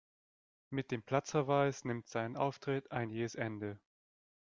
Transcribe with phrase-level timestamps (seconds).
[0.71, 3.79] Mit dem Platzverweis nimmt sein Auftritt ein jähes Ende.